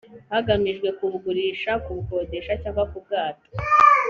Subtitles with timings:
[0.33, 3.47] hagamijwe kubugurisha kubukodesha cyangwa kubwata